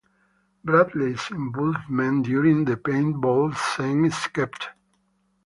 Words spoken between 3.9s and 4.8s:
is kept.